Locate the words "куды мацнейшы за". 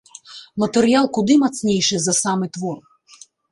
1.17-2.13